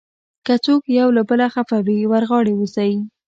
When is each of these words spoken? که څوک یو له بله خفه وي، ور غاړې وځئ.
که 0.45 0.53
څوک 0.65 0.83
یو 0.99 1.09
له 1.17 1.21
بله 1.29 1.47
خفه 1.53 1.77
وي، 1.85 1.99
ور 2.11 2.23
غاړې 2.29 2.53
وځئ. 2.55 2.93